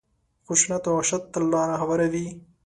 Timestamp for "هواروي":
1.81-2.27